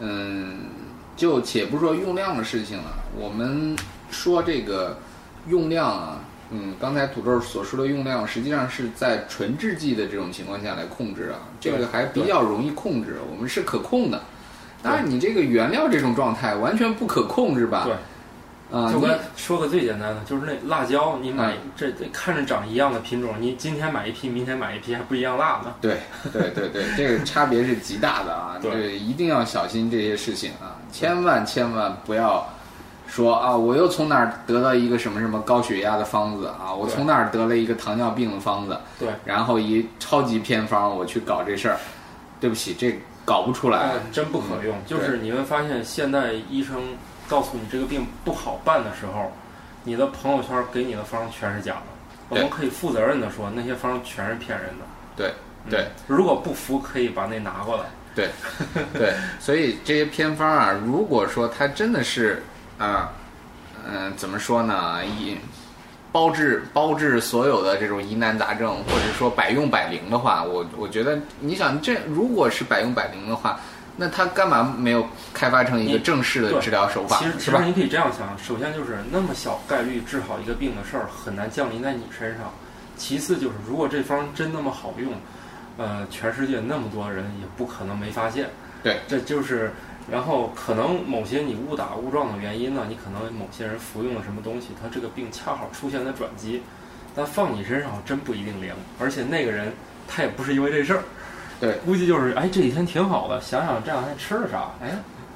[0.00, 0.66] 嗯，
[1.16, 3.74] 就且不说用量的事情了，我们
[4.10, 4.98] 说这个
[5.48, 14.22] 用量啊，嗯，刚才土豆所说的用量，实际上是在纯制剂的这种情况下来控制啊，这个还比较容易控制，我们是可控的。
[14.82, 17.84] 当然，你这个原料这种状态完全不可控制吧？
[17.84, 17.94] 对。
[18.72, 25.74] 啊，就跟说个最简单的，就是那辣椒，你买嗯这这看着长一样的品种，你今天买一批，明天买一批，还不一样辣呢。
[25.78, 25.98] 对
[26.32, 28.56] 对对对，这个差别是极大的啊！
[28.62, 32.48] 对一定要小心这些事情啊，千万千万不要
[33.06, 41.76] 说啊，我又从哪儿得到一个什么什么高血压的方子啊，我从哪儿得了一个糖尿病的方子，对，然后一超级偏方我去搞这事儿，
[42.40, 44.76] 对不起，这搞不出来哎，真不可用。
[44.86, 46.80] 就是你会发现，现在医生
[47.28, 49.32] 告诉你这个病不好办的时候，
[49.84, 51.82] 你的朋友圈给你的方全是假的。
[52.28, 54.84] 我们可以负责任的说，那些方全是骗人的。
[55.16, 55.32] 对
[55.64, 57.84] 嗯对，如果不服，可以把那拿过来。
[58.14, 58.30] 对，
[58.92, 62.42] 对，所以这些偏方啊，如果说它真的是
[62.78, 63.12] 啊，
[63.86, 65.04] 嗯、怎么说呢？
[65.04, 65.36] 以
[66.12, 73.58] 包治包治所有的这种疑难杂症，或者说百用百灵的话，我我觉得，你想这如果是百用百灵的话，
[73.96, 82.52] 那他干嘛没有开发成一个正式的治疗手法其实，其实你可以这样想，首先就是那么小概率治好一个病的事儿很难降临在你身上。
[82.96, 85.12] 其次就是，如果这方真那么好用，
[85.78, 88.48] 呃，全世界那么多人也不可能没发现。
[88.82, 89.72] 对，这就是，
[90.10, 96.62] 然后可能某些你误打误撞的原因呢，你可能某些人服用了什么东西，他这个病恰好出现了转机，
[97.14, 98.74] 但放你身上真不一定灵。
[98.98, 99.72] 而且那个人
[100.08, 101.02] 他也不是因为这事儿，
[101.60, 104.90] 对，估计就是哎这几天挺好的，想想这两天吃了啥，哎，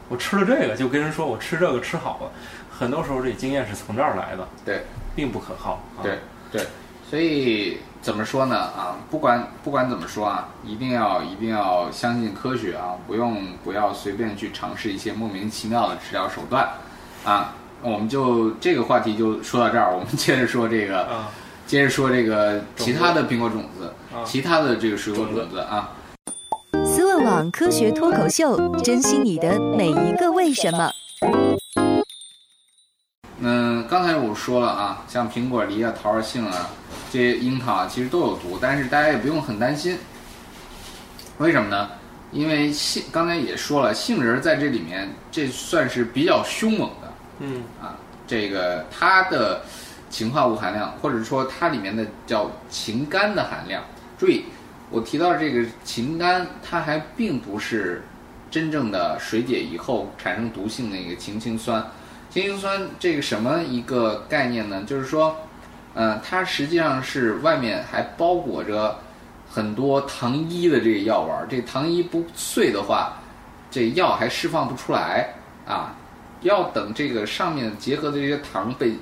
[0.09, 2.31] 我吃了这个，就跟人说我吃这个吃好了。
[2.70, 4.83] 很多时候这经验是从这儿来的，对，
[5.14, 5.74] 并不可靠。
[5.96, 6.18] 啊、对
[6.52, 6.66] 对，
[7.09, 8.57] 所以怎么说呢？
[8.57, 16.71] 啊，不管不管怎么说啊，一定要一定要相信科学啊，不用不要随便去尝试一些莫名其妙的治疗手段
[17.25, 17.53] 啊。
[17.83, 21.29] 我们就这个话题就说到这儿，我们 接着说这个，啊，
[21.66, 25.90] 接着说这个其他的苹果种子，啊其他的这个水果种子啊。
[26.85, 30.92] 思问网科学脱口秀，珍惜你的每一个为什么。
[33.40, 36.71] 嗯，刚才我说了啊，像苹果、梨啊、桃儿、杏啊，
[37.11, 39.99] 这些樱桃啊，其实都有毒，但是大家也不用很担心。
[41.38, 41.90] 为什么呢？
[42.33, 47.97] 因为杏刚才也说了，杏仁儿在这里面，这算是比较凶猛的嗯啊。
[48.27, 49.62] 这个它的
[50.11, 53.85] 氰化物含量，或者说它里面的叫氰苷的含量，
[54.19, 54.47] 注意，
[54.90, 58.03] 我提到这个氰苷，它还并不是
[58.51, 61.87] 真正的水解以后产生毒性的一个氢氰酸。
[62.29, 64.83] 氢氰酸这个什么一个概念呢？
[64.85, 65.37] 就是说，
[65.96, 68.98] 呃，它实际上是外面还包裹着
[69.50, 73.14] 很多糖衣的这个药丸儿，这糖衣不碎的话，
[73.70, 75.32] 这药还释放不出来
[75.66, 75.96] 啊。
[76.42, 78.92] 要等这个上面结合的这些糖被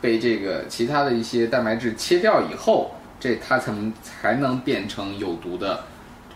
[0.00, 5.84] 被这个其他的一些蛋白质切掉以后，这它才能才能变成有毒的，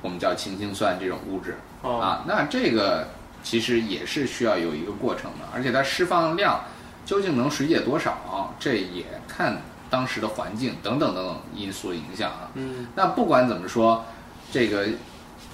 [0.01, 1.57] 我们叫氢氰酸这种物质。
[1.83, 3.09] 哦啊，那这个
[3.43, 6.63] 其实也是需要有一个过程的，而且它释放量
[7.05, 9.61] 究竟能水解多少，这也看
[9.95, 12.51] 当时的环境等等等等因素影响啊。
[12.55, 14.05] 嗯那不管怎么说，
[14.51, 14.89] 这个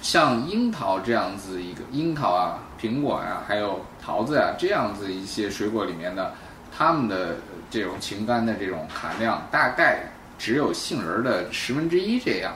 [0.01, 6.33] 像樱桃这样子一个樱桃啊、苹果呀、还有桃子呀、这样子一些水果里面的，
[6.75, 7.35] 它们的
[7.69, 12.51] 这种氰苷的这种含量大概只有杏仁儿的十分之一这样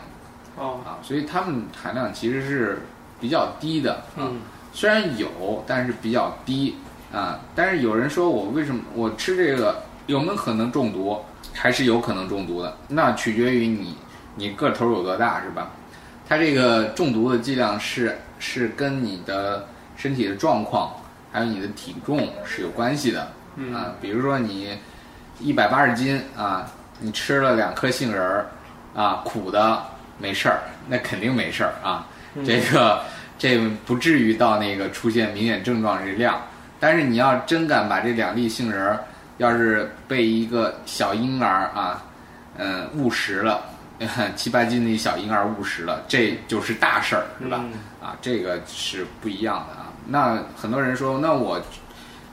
[0.57, 2.81] 哦啊，所以它们含量其实是
[3.19, 4.25] 比较低的啊。
[4.25, 4.41] 嗯
[4.73, 6.75] 虽然有，但是比较低
[7.13, 7.39] 啊。
[7.55, 11.23] 但是有人说我为什么我吃这个有没有可能中毒？
[11.55, 13.97] 还是有可能中毒的，那取决于你
[14.35, 15.71] 你个头有多大，是吧？
[16.27, 20.91] 它这个中毒的剂量是是跟你的身体的状况
[21.31, 23.93] 还有你的体重是有关系的嗯啊。
[24.01, 24.77] 比如说你
[25.39, 28.47] 一百八十斤啊，你吃了两颗杏仁儿
[28.95, 29.81] 啊，苦的
[30.17, 32.07] 没事儿，那肯定没事儿啊。
[32.45, 33.01] 这个
[33.37, 36.41] 这不至于到那个出现明显症状这量，
[36.79, 39.03] 但是你要真敢把这两粒杏仁儿，
[39.37, 42.03] 要是被一个小婴儿啊，
[42.57, 43.61] 嗯，误食了，
[44.35, 47.59] 七八斤的一小婴儿误食了，这就是大事儿，是吧？
[47.63, 49.91] 嗯啊，这个是不一样的啊。
[50.07, 51.61] 那很多人说，那我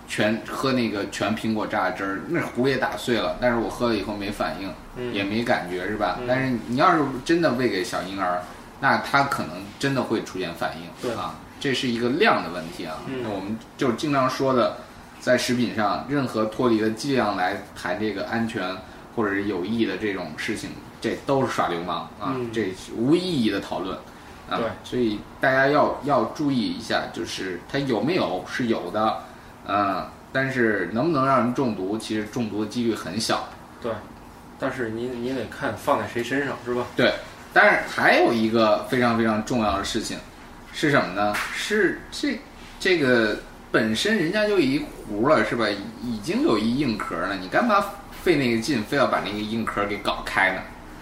[0.07, 6.17] 全喝那个全苹果榨汁儿，那壶也打碎了，但是我喝了以后没反应，嗯也没感觉，是吧？
[6.21, 8.43] 嗯但是你要是真的喂给小婴儿，
[8.81, 12.97] 那他可能真的会出现反应，对啊，这是一个量的问题啊。
[13.07, 14.77] 嗯那我们就经常说的，
[15.23, 18.77] 在食品上任何脱离了剂量来谈这个安全
[19.15, 23.97] 或者是有益的这种事情，这都是耍流氓啊，嗯这是无意义的讨论。
[24.51, 29.19] 啊对，所以大家要要注意一下，就是它有没有是有的，
[29.67, 33.49] 嗯，但是能不能让人中毒，其实中毒的几率很小。
[33.81, 33.93] 对，
[34.59, 36.85] 但是你你得看放在谁身上是吧？
[36.97, 37.15] 对，
[37.53, 40.19] 但是还有一个非常非常重要的事情
[40.73, 41.33] 是什么呢？
[41.55, 42.39] 是这
[42.81, 43.39] 这个
[43.73, 45.67] 本身人家就一壶了，是吧？
[46.05, 47.85] 已经有一硬壳了，你干嘛
[48.23, 50.61] 费那个劲，非要把那个硬壳给搞开呢？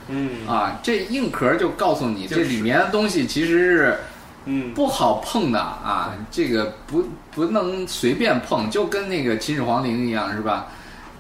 [0.09, 3.99] 嗯啊，这硬壳就告诉你，这里面的东西其实是
[4.47, 10.69] 嗯不好碰的啊，这个不不能随便碰，就跟那个秦始皇陵一样，是吧？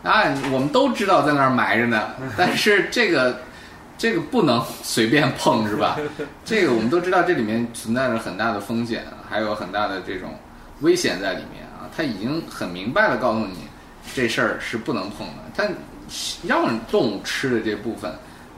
[0.02, 3.42] 啊，我们都知道在那儿埋着呢， 但是这个
[3.98, 5.98] 这个不能随便碰，是吧？
[6.44, 10.30] 这个我们都知道，这里面存在着很大的风险，还有很大的这种
[10.80, 11.88] 危险在里面啊。
[11.96, 13.56] 他已经很明白的告诉你，
[14.14, 15.34] 这事儿是不能碰的。
[15.56, 15.72] 但
[16.46, 18.12] 让动物吃的这部分，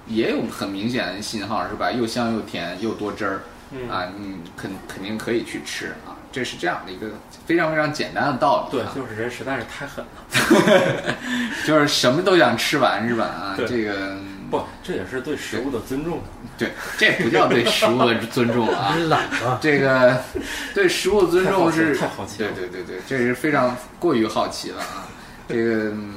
[0.06, 1.90] 也有很明显的信号，是吧？
[1.90, 3.40] 又香又甜又多汁儿。
[3.74, 7.06] 嗯啊，你肯肯定可以去吃啊，这是这样的一个
[7.46, 11.14] 非常非常简单的道理、对啊，，就是人实在是太狠了。
[11.66, 13.24] 就是什么都想吃完是吧？
[13.24, 14.14] 啊，这个
[14.53, 16.21] 不，这也是对食物的尊重。
[16.59, 19.59] 对，这不叫对食物的尊重啊， 你懒啊？
[19.62, 20.23] 这个
[20.75, 25.09] 对食物的尊重是，太好奇对了对对对，这是非常过于好奇了啊！
[25.49, 26.12] 这个、嗯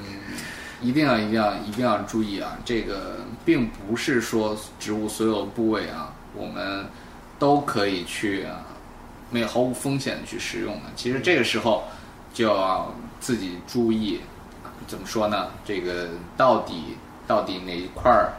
[0.81, 2.57] 一定要一定要一定要注意啊！
[2.65, 6.85] 这个并不是说植物所有部位啊，我们
[7.39, 8.59] 都可以去啊，
[9.31, 10.81] 没有毫无风险的去食用的。
[10.95, 11.85] 其实这个时候
[12.33, 14.19] 就要自己注意，
[14.85, 15.47] 怎么说呢？
[15.65, 16.94] 这个到底
[17.27, 18.33] 到底哪一块儿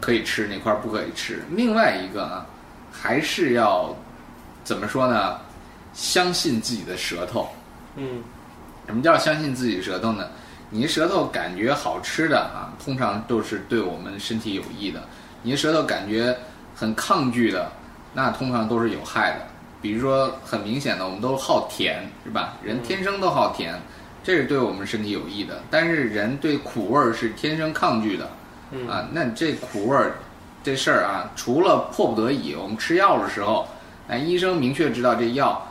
[0.00, 1.42] 可以吃，哪块儿不可以吃？
[1.50, 2.46] 另外一个啊，
[2.90, 3.94] 还是要
[4.64, 5.38] 怎么说呢？
[5.92, 7.48] 相信自己的舌头。
[7.96, 8.22] 嗯，
[8.86, 10.28] 什么叫相信自己舌头呢？
[10.70, 15.00] 你舌头感觉好吃的啊，通常都是对我们身体有益的；
[15.42, 16.34] 你舌头感觉
[16.74, 17.70] 很抗拒的，
[18.14, 19.46] 那通常都是有害的。
[19.82, 22.56] 比如说很明显的，我们都好甜，是吧？
[22.62, 23.78] 人天生都好甜，
[24.22, 25.62] 这是对我们身体有益的。
[25.70, 28.30] 但是人对苦味儿是天生抗拒的，
[28.70, 30.14] 嗯啊，那这苦味儿
[30.62, 33.68] 这事儿啊，除了迫不得已，我们吃药的时候，
[34.08, 35.66] 哎，医生明确知道这药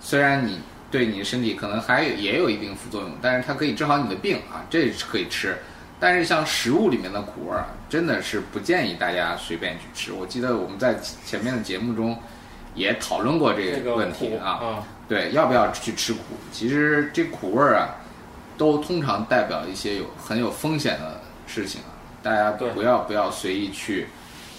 [0.00, 5.56] 虽然你对你的身体可能还有也有一定副作用，但是它可以治好你的病啊，这是可以吃。
[6.00, 10.12] 但是像食物里面的苦味儿啊，真的是不建议大家随便去吃。
[10.12, 10.94] 我记得我们在
[11.26, 12.16] 前面的节目中
[12.74, 16.20] 也讨论过这个个问题苦啊，啊，对，要不要去吃苦？
[16.52, 17.96] 其实这苦味儿啊，
[18.56, 21.90] 都通常代表一些有很有风险的事情啊，
[22.22, 24.08] 大家不要不要随意去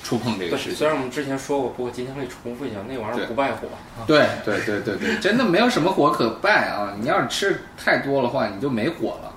[0.04, 0.76] 触碰这个事，情。
[0.76, 3.67] 虽然我们之前说过，不过今天可以重复一下，那玩意儿不败火。
[3.98, 6.93] 啊对对对对对，真的没有什么火可败啊！
[7.00, 9.34] 你要是吃太多的话，你就没火了。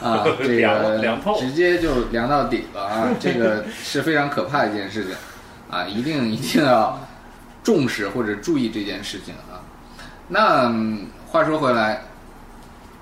[0.00, 3.08] 啊， 这凉个凉透直接就凉到底了啊！
[3.20, 5.14] 这个是非常可怕的一件事情
[5.70, 6.98] 啊，一定一定要
[7.68, 9.60] 重视或者注意这件事情啊。
[10.28, 12.04] 那、嗯话说回来，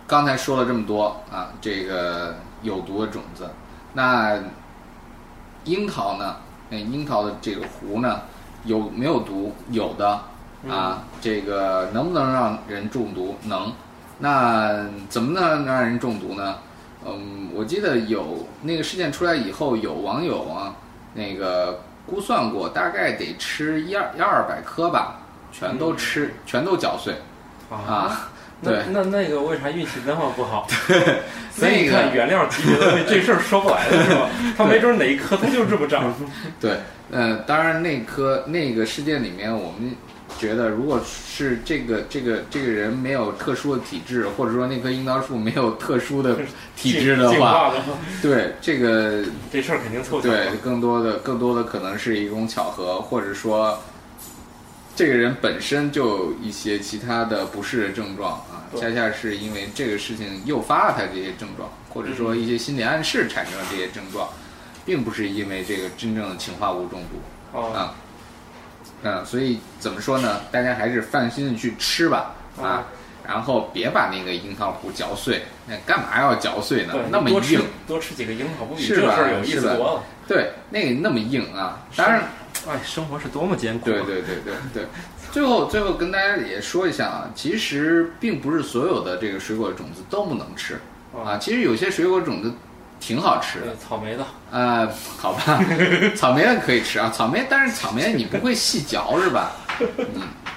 [0.09, 3.49] 刚才说了这么多啊，这个有毒的种子，
[3.93, 4.37] 那
[5.63, 6.35] 樱桃呢？
[6.69, 8.23] 那樱桃的这个核呢，
[8.65, 9.55] 有没有毒？
[9.71, 10.21] 有的
[10.69, 13.37] 啊，这个能不能让人中毒？
[13.45, 13.73] 能。
[14.19, 16.57] 那怎么能让人中毒呢？
[17.07, 20.75] 嗯，我记得有那个事件出来以后，有网友啊，
[21.15, 25.21] 那个估算过，大概得吃一二一二百颗吧，
[25.53, 27.15] 全都吃，全都嚼碎
[27.71, 28.31] 啊。
[28.61, 30.67] 那对，那那个为啥运气那么不好？
[31.53, 34.29] 所那以你看个原料级别的东西这事儿说不来的是吧？
[34.57, 36.15] 他没准哪一颗它就这么长。
[36.59, 36.79] 对，
[37.11, 39.95] 呃，当然那颗那个事件里面，我们
[40.39, 46.37] 觉得，如果是这个这个这个人没有特殊的体质，或者说那棵樱桃树没有特殊的
[46.77, 47.73] 体质的话，
[48.23, 50.29] 对这个这事儿肯定凑巧。
[50.29, 53.79] 对更多的更多的可能是一种巧合，或者说
[54.95, 64.29] 这个人本身就有一些其他的不适的症状啊，恰恰是因为这个事情诱发了他这些症状，或者说一些心理暗示产生了这些症状，
[64.85, 67.59] 并不是因为这个真正的氰化物中毒。
[67.59, 67.95] 啊，啊，
[69.07, 70.41] 嗯，所以怎么说呢？
[70.51, 72.85] 大家还是放心的去吃吧，啊啊，
[73.25, 76.95] 然后别把那个樱桃核嚼碎，那干嘛要嚼碎呢，？
[77.09, 80.03] 那么硬，多吃几个樱桃，不比这事儿有意思多了。
[80.27, 81.87] 对，那个那么硬啊。
[81.95, 82.23] 当然，
[82.67, 83.89] 哎，生活是多么艰苦。
[83.91, 84.85] 啊对对对对对。
[85.31, 90.81] 最后最后跟大家也说一下啊，其实并不是所有的这个水果种子都不能吃
[91.15, 92.53] 啊，其实有些水果种子
[93.01, 95.61] 挺好吃的，草莓的，呃，好吧，
[96.17, 99.53] 草莓的可以吃啊，草莓，但是草莓你不会细嚼是吧？
[99.99, 100.07] 嗯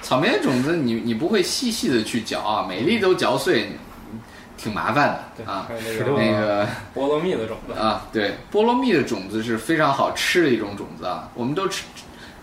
[0.02, 3.69] 草莓的种子你你不会细细的去嚼啊，每粒都嚼碎，
[4.58, 5.67] 挺麻烦，的啊。
[5.67, 11.84] 还有那个那个菠萝蜜的种子，啊，对，菠萝蜜的种子是非常好吃的一种种子啊，我们都吃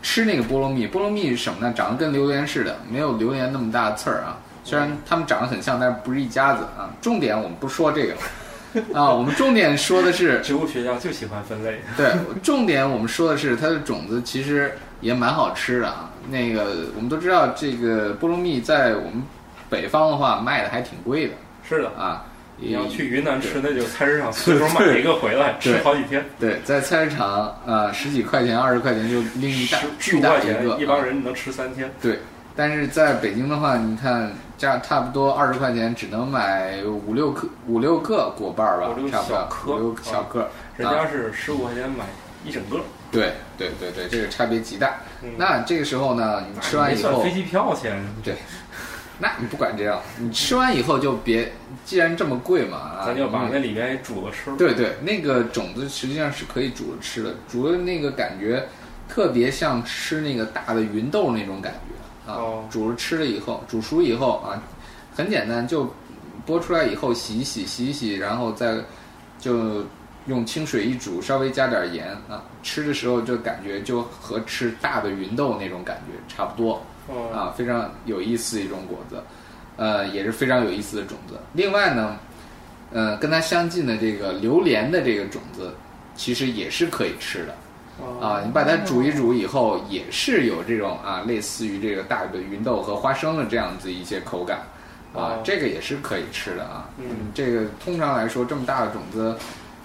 [0.03, 1.73] 吃那个菠萝蜜，菠萝蜜是什么呢？
[1.75, 4.37] 长得跟榴莲似的，没有榴莲那么大的刺儿啊。
[4.63, 6.91] 虽然它们长得很像，但是不是一家子啊。
[7.01, 8.15] 重点我们不说这个
[8.93, 11.81] 啊，我们重点说的是 植物学家就喜欢分类。
[11.97, 12.13] 对，
[12.43, 16.11] 重点我们说的是它的种子其实也蛮好吃的啊。
[16.31, 19.23] 那个我们都知道，这个菠萝蜜在我们
[19.69, 21.35] 北方的话卖的还挺贵的
[21.69, 22.25] 是的，啊。
[22.59, 31.93] 你要去云南吃，那就 菜市场随手买一个回来吃好几天，对，在菜市场啊，十几块钱、二十块钱就拎一大巨大一个，一帮啊人能吃三天。
[32.01, 32.19] 对，
[32.57, 39.29] 但是在北京的话，你看这样差不多二十块钱只能买五六克五六个果瓣儿吧五六，差不
[39.67, 40.49] 多五六小个儿。
[40.77, 42.05] 人家是十五块钱买
[42.45, 42.81] 一整个，
[43.11, 44.97] 对对对对，这个差别极大。
[45.23, 48.35] 嗯那这个时候呢，你吃完以后算飞，机票钱，对
[49.19, 51.53] 那你不管这样，你吃完以后就别，
[51.85, 54.55] 既然这么贵嘛，啊，咱就把那里面煮了吃。
[54.57, 58.67] 对对，那个种子实际上是可以煮着吃的，煮的那个感觉
[59.09, 61.86] 特别像吃那个大的芸豆那种感觉
[62.27, 64.61] 啊，哦煮了吃了以后，煮熟以后啊，
[65.15, 65.89] 很简单，就
[66.47, 68.77] 剥出来以后洗一洗，洗一洗，然后再
[69.39, 69.85] 就
[70.27, 76.83] 用清水一煮，稍微加点盐啊，吃的时候就感觉就和吃大的芸豆那种感觉差不多。
[77.09, 79.23] 哦啊，非常有意思一种果子，
[79.77, 81.39] 呃，也是非常有意思的种子。
[81.53, 82.19] 另外呢，
[82.93, 85.73] 呃，跟它相近的这个榴莲的这个种子，
[86.17, 87.55] 其实也是可以吃的
[88.21, 88.43] 啊。
[88.45, 94.59] 你把它煮一煮以后，也是有这种啊，类似于这个大的芸豆和花生的这样子一些口感
[95.15, 96.89] 啊哦，这个也是可以吃的啊。
[96.99, 99.37] 嗯这个通常来说，这么大的种子。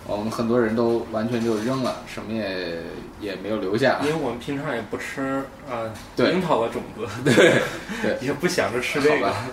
[0.08, 2.80] 我们很多人都完全就扔了，什么也
[3.20, 4.00] 也没有留下。
[4.02, 7.62] 因为我们平常也不吃啊对樱桃的种子，对
[8.02, 9.44] 对， 也不想着吃这个好吧。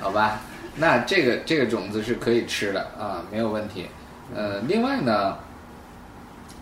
[0.00, 0.40] 好吧，
[0.76, 3.86] 那这个这个种子是可以吃的啊，没有问题。
[4.32, 5.36] 呃，另外呢，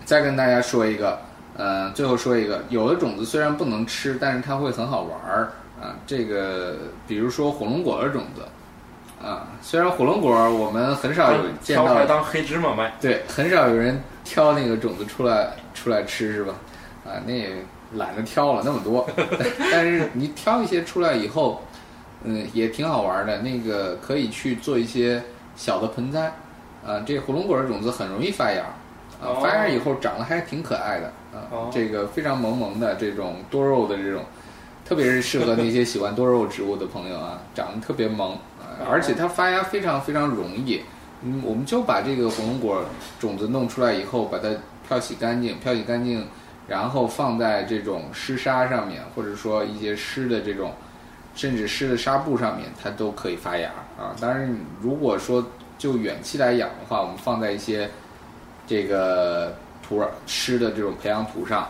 [0.06, 1.20] 再跟大家说一个，
[1.56, 5.96] 呃，最后说一个，有的种子虽然不能吃，但是它会很好玩儿啊。
[6.06, 6.76] 这个
[7.06, 8.42] 比如说火龙果的种子
[9.24, 12.92] 啊，虽然火龙果我们很少有见到当黑芝麻卖。
[13.00, 16.54] 对，很少有人挑那个种子出来出来吃，是吧？
[17.06, 17.50] 啊，那也
[17.94, 19.08] 懒得挑了那么多，
[19.72, 21.62] 但是你挑一些出来以后，
[22.24, 23.38] 嗯，也挺好玩的。
[23.38, 25.22] 那个可以去做一些
[25.56, 26.32] 小的盆栽，
[26.86, 28.62] 啊，这火龙果的种子很容易发芽，
[29.22, 31.25] 啊，哦发芽以后长得还挺可爱的，啊，
[31.70, 34.24] 这个非常萌萌的这种多肉的这种，
[34.84, 38.36] 特别是适合那些喜欢多肉植物的朋友啊， 长得特别萌，
[38.88, 40.82] 而且它发芽非常非常容易。
[41.22, 42.84] 嗯，我们就把这个火龙果
[43.18, 44.48] 种子弄出来以后，把它
[44.86, 46.26] 漂洗干净，漂洗干净，
[46.68, 50.72] 然后放在这种湿沙上面，或者说一些湿的这种，
[51.34, 54.14] 甚至湿的纱布上面，它都可以发芽啊。
[54.20, 55.44] 当然，如果说
[55.78, 57.88] 就远期来养的话，我们放在一些
[58.66, 59.54] 这个
[59.86, 61.68] 土壤湿的这种培养土上，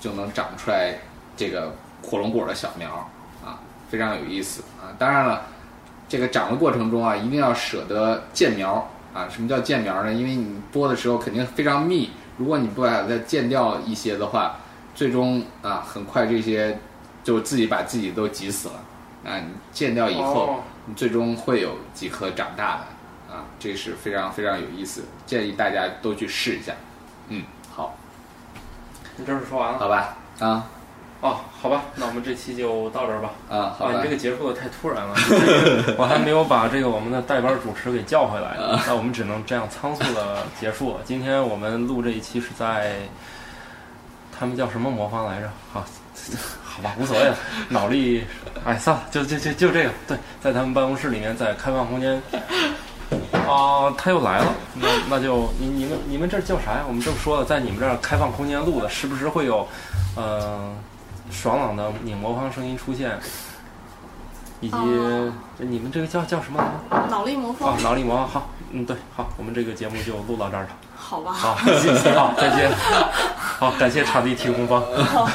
[0.00, 0.94] 就能长出来
[1.36, 2.88] 这个火龙果的小苗
[3.44, 3.58] 啊，
[3.90, 4.94] 非常有意思啊。
[4.98, 5.42] 当然了。
[6.10, 8.84] 这个长的过程中啊，一定要舍得见苗
[9.14, 9.28] 啊。
[9.28, 10.12] 什么叫见苗呢？
[10.12, 14.56] 因为你播的时候肯定非常密，如果你不把它见掉一些的话，
[14.92, 16.76] 最终啊，很快这些
[17.22, 18.74] 就自己把自己都挤死了
[19.24, 19.38] 啊。
[19.38, 26.72] 你见掉以后，哦你最终会有几颗长大的啊，这是非常非常有意思，建议大家都去试一下。
[27.30, 27.42] 嗯，
[27.74, 27.96] 好，
[29.16, 29.78] 你这事说完了？
[29.78, 30.66] 好吧，啊
[31.20, 33.30] 哦，好吧，那我们这期就到这儿吧。
[33.48, 35.14] 啊，好啊，你这，个结束的太突然了，
[35.96, 38.56] 我还没有把这个我们的代班主持给叫回来，
[38.86, 41.00] 那我们只能这样仓促的结束了。
[41.04, 42.96] 今天我们录这一期是在，
[44.36, 45.50] 他们叫什么魔方来着？
[45.72, 45.84] 好，
[46.64, 47.36] 好吧，无所谓了，
[47.68, 48.24] 脑力，
[48.64, 52.20] 哎，算了，就就就就这个，对，在他们办公室里面，在开放空间。
[53.48, 56.84] 啊，他又来了，那那就你你们你们这叫啥呀？
[56.86, 59.66] 我们这么说了，在你们这儿开放空间录的，时不时会有，
[60.16, 60.72] 呃，
[61.30, 63.18] 爽朗的拧魔方声音出现，
[64.60, 66.58] 以及、哦你们这个叫叫什么
[66.90, 67.06] 来着？
[67.10, 68.26] 脑力魔哦方，，脑力魔方。
[68.26, 70.68] 好，嗯，对，好，我们这个节目就录到这儿了。
[71.10, 72.70] 好吧，好，谢谢，好，再见。
[73.58, 74.80] 好，感谢场地提供方。
[75.04, 75.26] 好，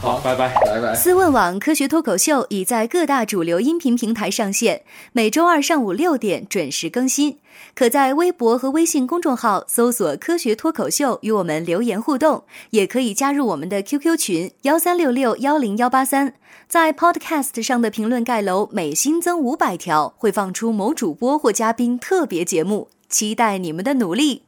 [0.00, 0.54] 好，拜拜。
[0.64, 0.94] 拜拜。
[0.94, 7.38] 思问网科学脱口秀已在各大主流音频平台上线，每周二上午六点准时更新。
[7.74, 16.34] 可在微博和微信公众号搜索“科学脱口秀”与我们留言互动，也可以加入我们的 QQ 群幺三六六幺零幺八三。
[16.68, 24.47] 在 Podcast 上的评论盖楼每新增五百条，会放出某主播或嘉宾特别节目，期待你们的努力。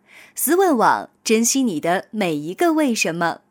[0.43, 3.41] 思问网，珍惜你的每一个为什么。